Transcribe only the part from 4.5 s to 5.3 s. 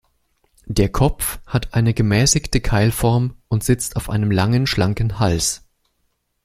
schlanken